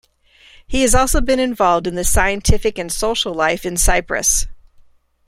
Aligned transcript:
He 0.65 0.81
has 0.81 0.95
also 0.95 1.21
been 1.21 1.39
involved 1.39 1.85
in 1.85 1.93
the 1.93 2.03
scientific 2.03 2.79
and 2.79 2.91
social 2.91 3.35
life 3.35 3.67
in 3.67 3.77
Cyprus. 3.77 4.47